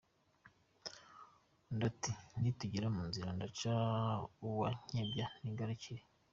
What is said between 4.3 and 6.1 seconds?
uwa Nkebya nigarukire.